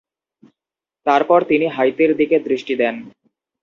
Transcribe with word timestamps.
তারপর 1.05 1.39
তিনি 1.43 1.65
হাইতির 1.67 2.11
দিকে 2.19 2.37
দৃষ্টি 2.47 2.73
দেন। 2.75 2.95